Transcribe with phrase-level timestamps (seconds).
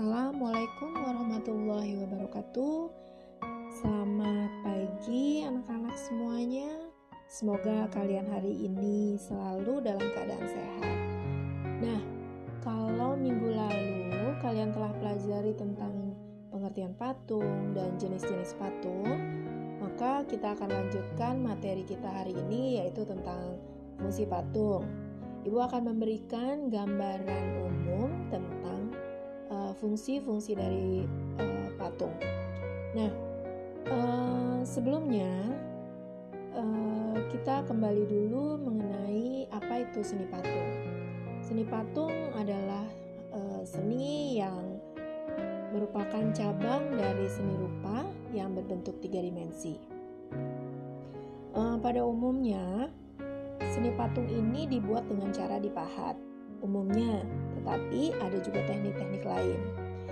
[0.00, 2.88] Assalamualaikum warahmatullahi wabarakatuh.
[3.84, 6.72] Selamat pagi anak-anak semuanya.
[7.28, 10.98] Semoga kalian hari ini selalu dalam keadaan sehat.
[11.84, 12.00] Nah,
[12.64, 16.16] kalau minggu lalu kalian telah pelajari tentang
[16.48, 19.04] pengertian patung dan jenis-jenis patung,
[19.84, 23.60] maka kita akan lanjutkan materi kita hari ini yaitu tentang
[24.00, 24.88] fungsi patung.
[25.44, 28.79] Ibu akan memberikan gambaran umum tentang
[29.76, 31.04] fungsi-fungsi dari
[31.38, 32.14] uh, patung.
[32.96, 33.10] Nah,
[33.90, 35.30] uh, sebelumnya
[36.54, 40.70] uh, kita kembali dulu mengenai apa itu seni patung.
[41.44, 42.86] Seni patung adalah
[43.34, 44.78] uh, seni yang
[45.70, 48.02] merupakan cabang dari seni rupa
[48.34, 49.78] yang berbentuk tiga dimensi.
[51.50, 52.90] Uh, pada umumnya,
[53.70, 56.16] Seni patung ini dibuat dengan cara dipahat,
[56.64, 57.22] umumnya,
[57.60, 59.60] tetapi ada juga teknik-teknik lain.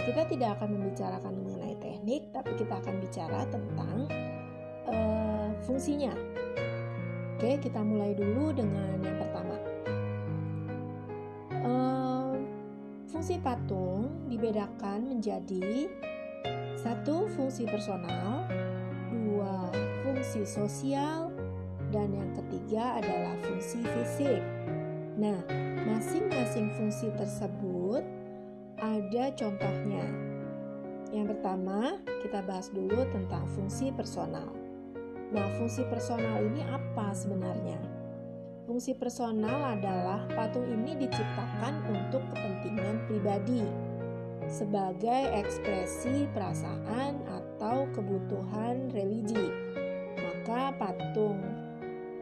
[0.00, 3.96] Kita tidak akan membicarakan mengenai teknik, tapi kita akan bicara tentang
[4.88, 6.12] uh, fungsinya.
[7.40, 9.56] Oke, kita mulai dulu dengan yang pertama.
[11.64, 12.36] Uh,
[13.08, 15.88] fungsi patung dibedakan menjadi
[16.80, 18.48] satu fungsi personal,
[19.12, 19.68] dua
[20.04, 21.28] fungsi sosial,
[21.92, 24.40] dan yang ketiga adalah fungsi fisik.
[25.20, 25.36] Nah,
[25.84, 28.00] masing-masing fungsi tersebut
[28.80, 30.08] ada contohnya.
[31.12, 34.48] Yang pertama, kita bahas dulu tentang fungsi personal.
[35.28, 37.76] Nah, fungsi personal ini apa sebenarnya?
[38.64, 43.60] Fungsi personal adalah patung ini diciptakan untuk kepentingan pribadi
[44.48, 49.52] sebagai ekspresi perasaan atau kebutuhan religi.
[50.16, 51.44] Maka patung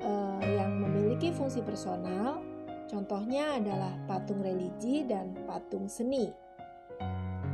[0.03, 2.43] uh, yang memiliki fungsi personal,
[2.89, 6.33] contohnya adalah patung religi dan patung seni.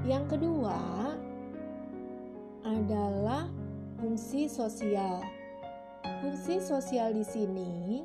[0.06, 0.80] Yang kedua
[2.64, 3.50] adalah
[4.00, 5.20] fungsi sosial.
[6.24, 8.04] Fungsi sosial di sini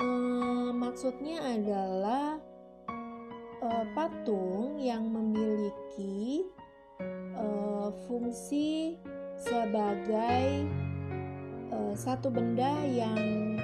[0.00, 2.36] uh, maksudnya adalah
[3.62, 6.48] uh, patung yang memiliki
[7.36, 8.96] uh, fungsi
[9.36, 10.66] sebagai
[11.72, 13.56] uh, satu benda yang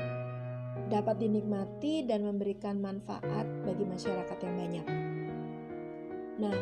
[0.88, 4.86] dapat dinikmati dan memberikan manfaat bagi masyarakat yang banyak.
[6.40, 6.56] Nah,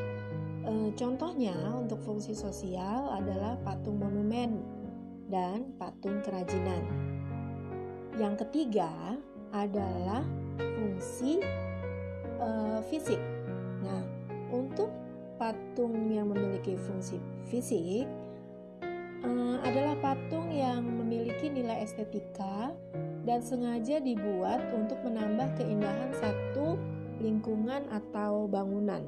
[0.67, 4.63] e, contohnya untuk fungsi sosial adalah patung monumen
[5.31, 6.83] dan patung kerajinan.
[8.19, 8.91] Yang ketiga
[9.55, 10.27] adalah
[10.59, 11.39] fungsi
[12.43, 12.49] e,
[12.91, 13.23] fisik.
[13.87, 14.03] Nah,
[14.51, 14.91] untuk
[15.37, 18.09] patung yang memiliki fungsi fisik
[19.27, 22.73] uh, adalah patung yang memiliki nilai estetika
[23.27, 26.79] dan sengaja dibuat untuk menambah keindahan satu
[27.19, 29.03] lingkungan atau bangunan.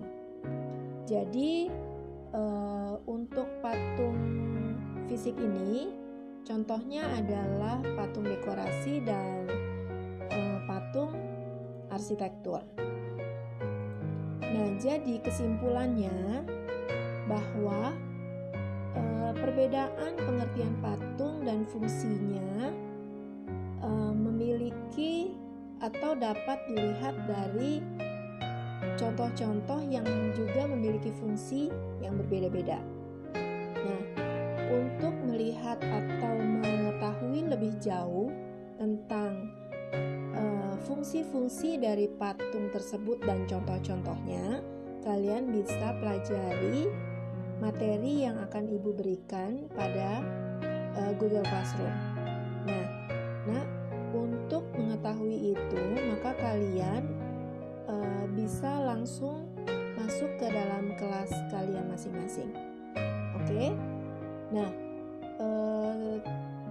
[1.08, 1.72] Jadi,
[2.34, 4.18] uh, untuk patung
[5.08, 5.92] fisik ini,
[6.44, 9.48] contohnya adalah patung dekorasi dan
[10.28, 11.16] uh, patung
[11.88, 12.60] arsitektur.
[14.42, 16.44] Nah, jadi kesimpulannya
[17.28, 17.92] bahwa
[19.68, 22.72] perbedaan pengertian patung dan fungsinya
[23.84, 25.36] uh, memiliki
[25.84, 27.84] atau dapat dilihat dari
[28.96, 31.68] contoh-contoh yang juga memiliki fungsi
[32.00, 32.80] yang berbeda-beda.
[33.76, 34.02] Nah,
[34.72, 38.32] untuk melihat atau mengetahui lebih jauh
[38.80, 39.52] tentang
[40.88, 44.64] fungsi-fungsi uh, dari patung tersebut dan contoh-contohnya,
[45.04, 46.88] kalian bisa pelajari
[47.58, 50.22] materi yang akan Ibu berikan pada
[50.94, 51.94] uh, Google Classroom.
[52.66, 52.86] Nah,
[53.46, 53.64] nah
[54.14, 57.02] untuk mengetahui itu, maka kalian
[57.90, 59.52] uh, bisa langsung
[59.98, 62.50] masuk ke dalam kelas kalian masing-masing.
[63.42, 63.74] Oke?
[64.54, 64.70] Nah,
[65.42, 66.16] uh,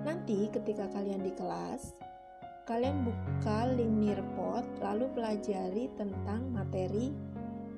[0.07, 1.93] nanti ketika kalian di kelas,
[2.65, 7.13] kalian buka link Nearpod lalu pelajari tentang materi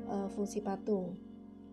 [0.10, 1.29] uh, fungsi patung.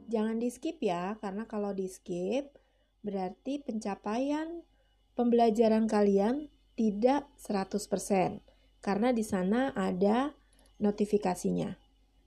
[0.07, 2.55] Jangan di skip ya, karena kalau di skip
[3.03, 4.63] berarti pencapaian
[5.15, 8.43] pembelajaran kalian tidak 100%
[8.83, 10.35] karena di sana ada
[10.79, 11.75] notifikasinya.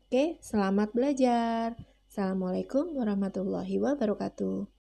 [0.10, 1.78] Oke, selamat belajar.
[2.10, 4.79] Assalamualaikum warahmatullahi wabarakatuh.